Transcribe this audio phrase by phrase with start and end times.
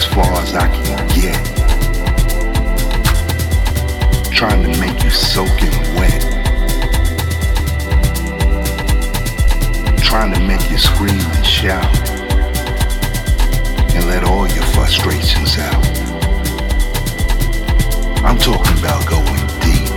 [0.00, 1.40] as far as I can get.
[4.32, 6.22] Trying to make you soaking wet.
[10.02, 11.84] Trying to make you scream and shout.
[13.94, 15.84] And let all your frustrations out.
[18.24, 19.90] I'm talking about going deep.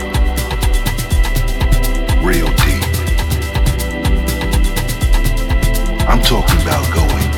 [2.22, 2.84] Real deep.
[6.10, 7.33] I'm talking about going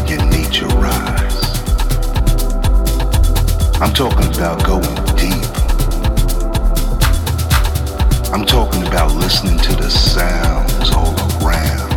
[0.00, 1.44] could you rise?
[3.80, 4.82] I'm talking about going
[5.16, 5.46] deep.
[8.32, 11.92] I'm talking about listening to the sounds all around.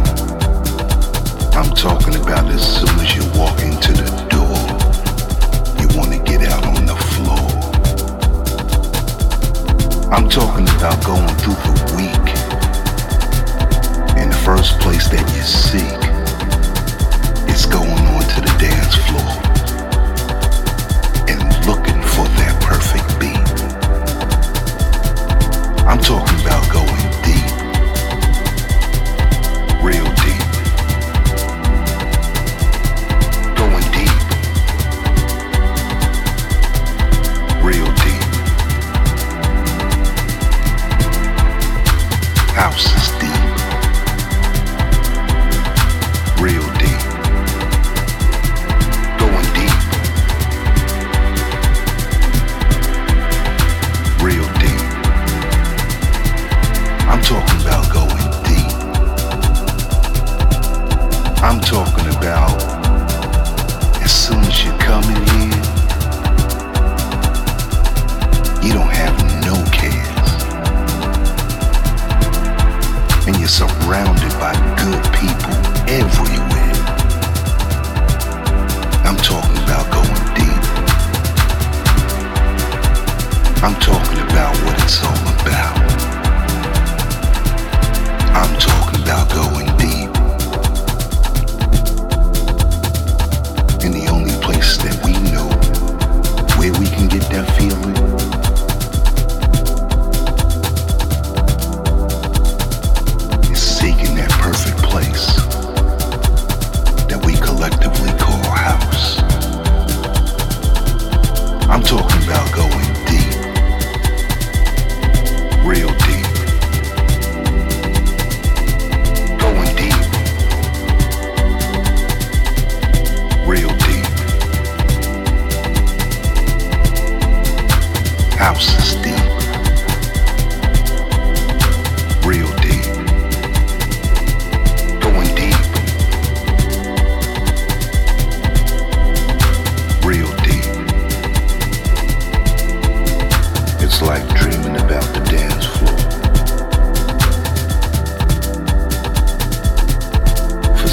[1.55, 4.59] I'm talking about as soon as you walk into the door,
[5.79, 7.49] you want to get out on the floor.
[10.13, 12.35] I'm talking about going through the week.
[14.17, 16.08] And the first place that you seek
[17.59, 19.48] Let's go on to the dance floor.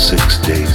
[0.07, 0.65] six days.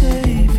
[0.00, 0.49] say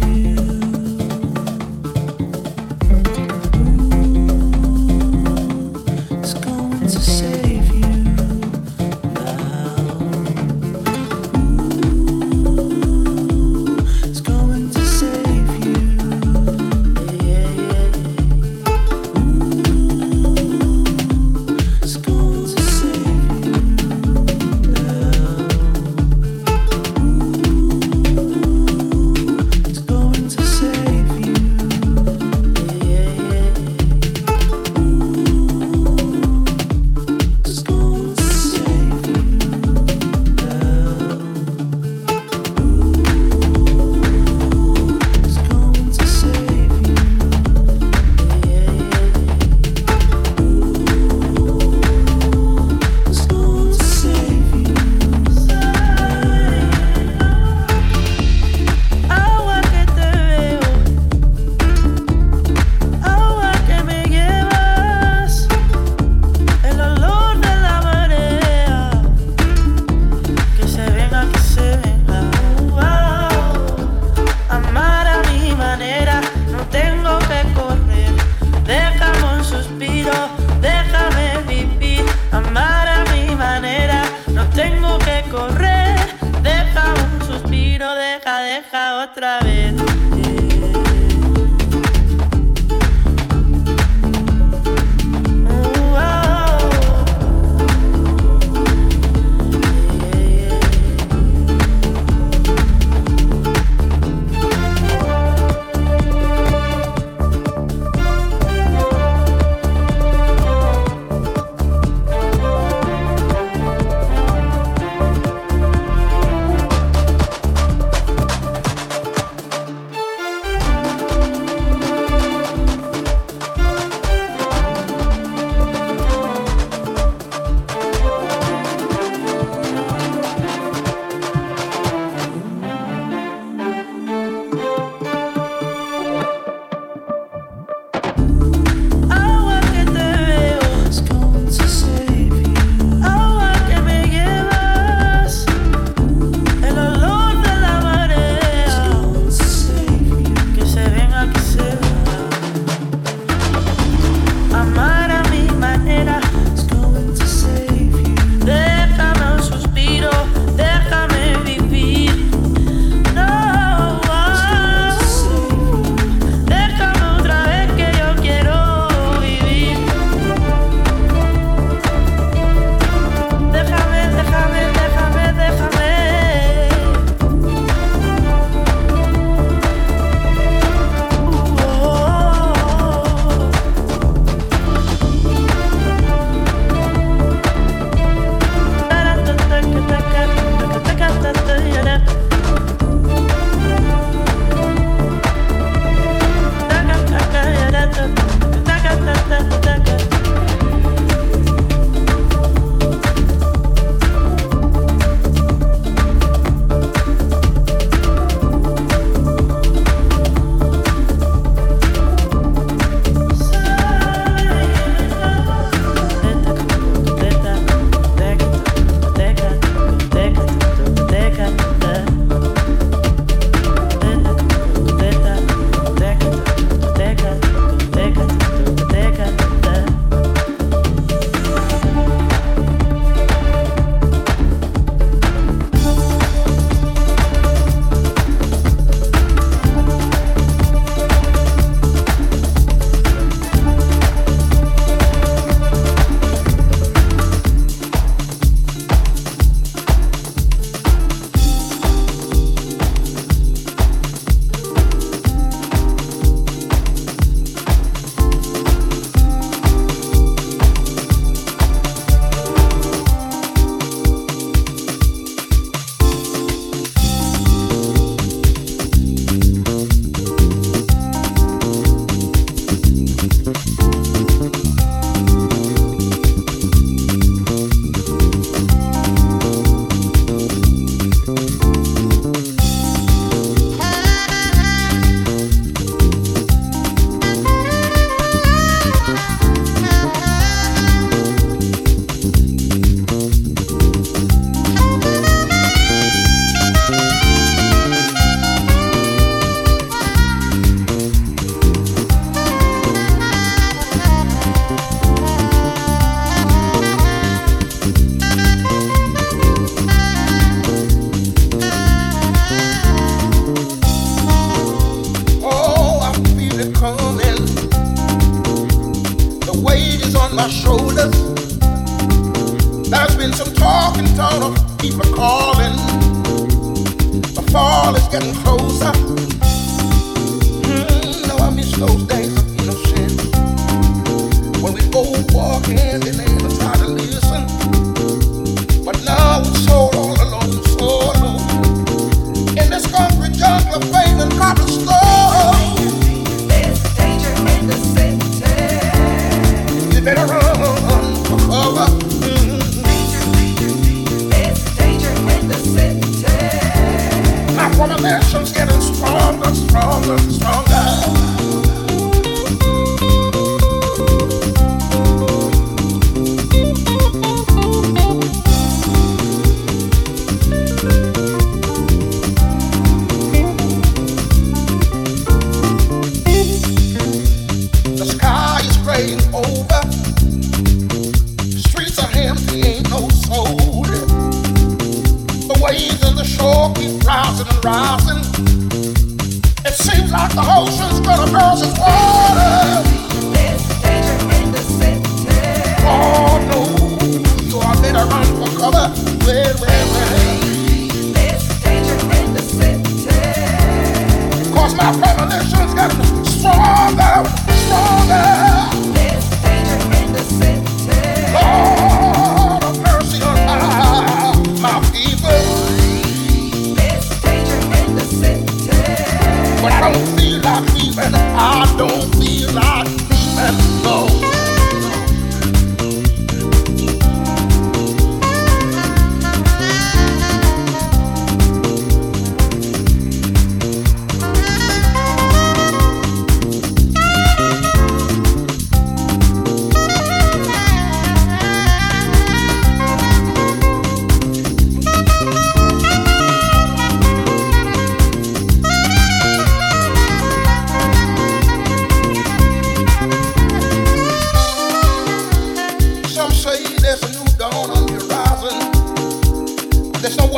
[343.81, 344.30] concrete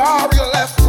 [0.04, 0.83] No warrior left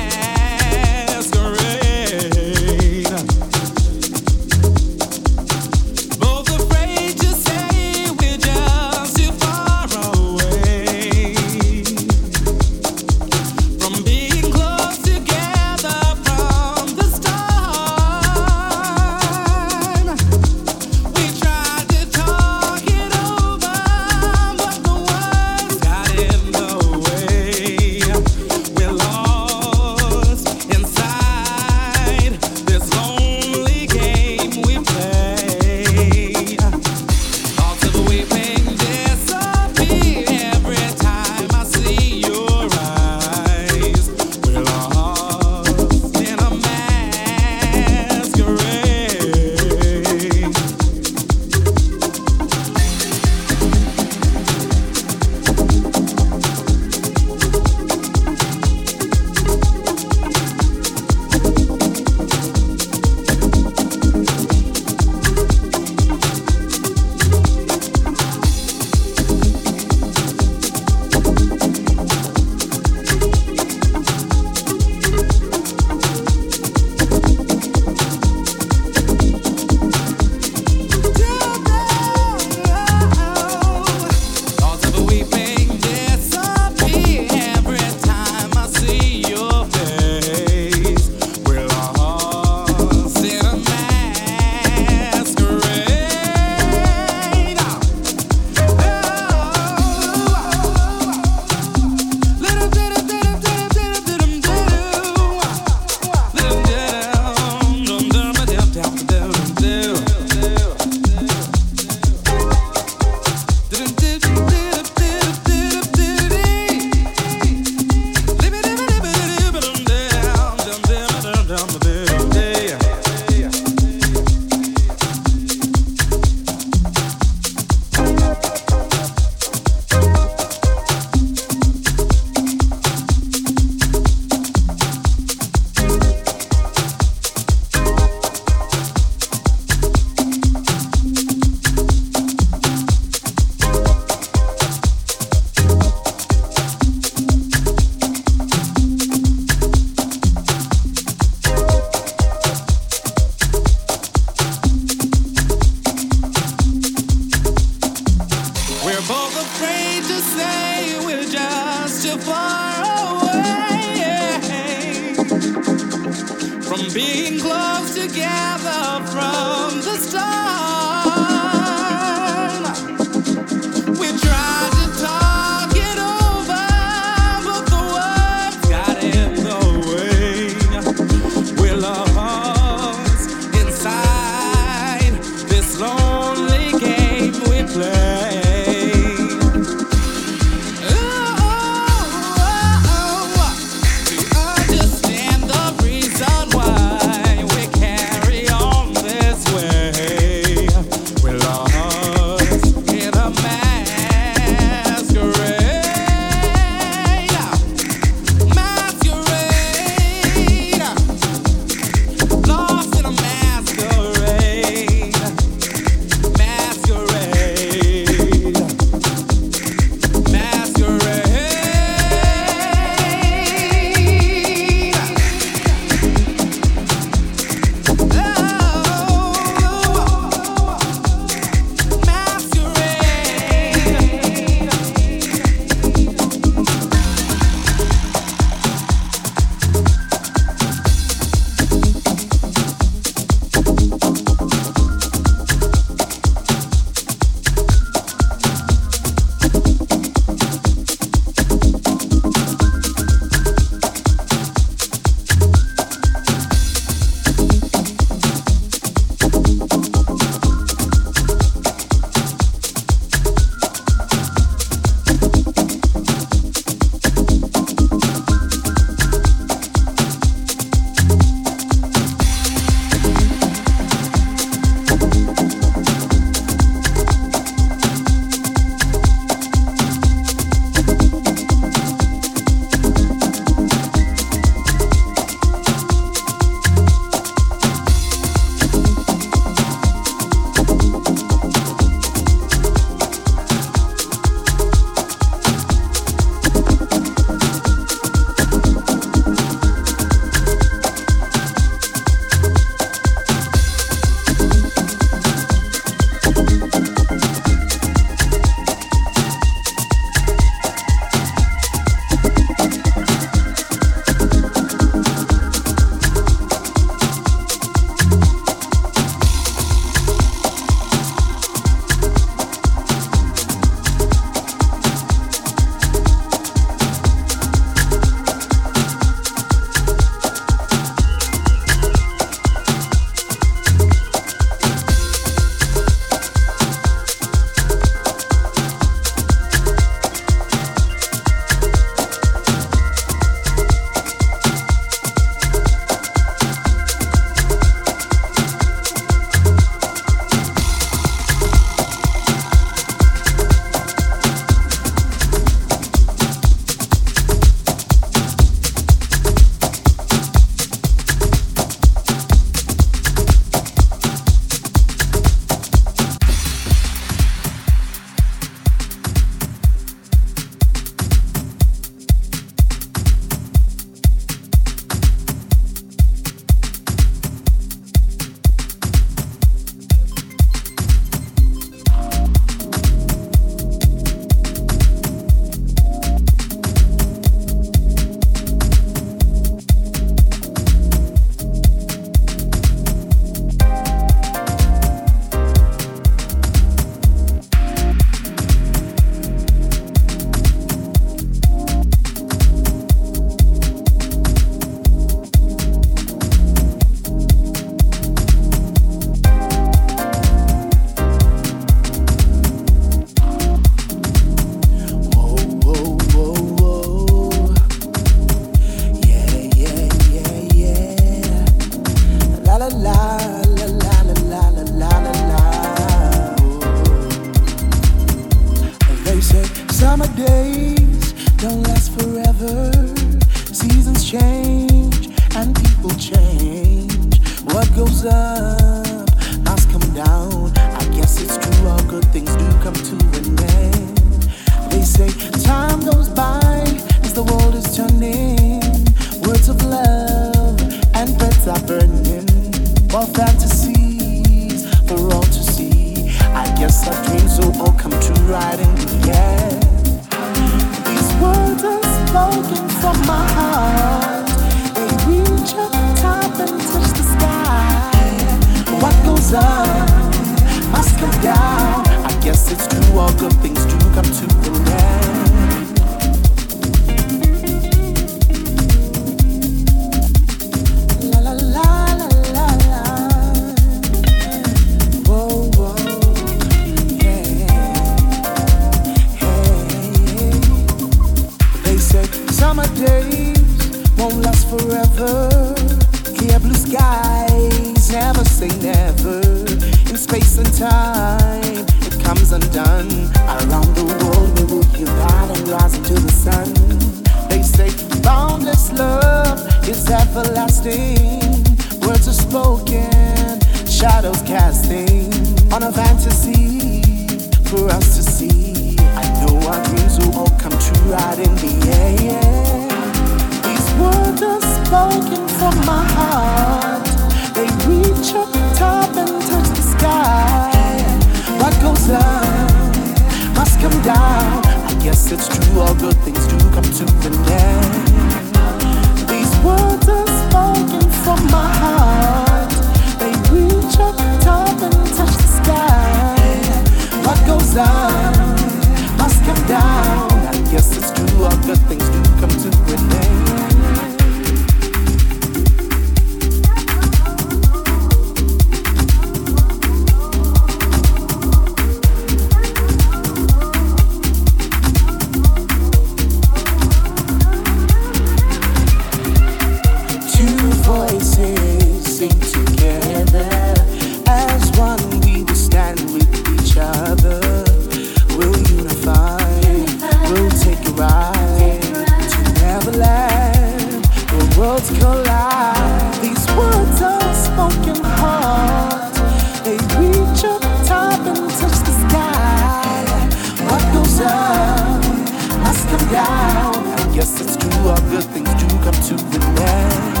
[597.01, 600.00] Yes, it's true, all good things do come to an end.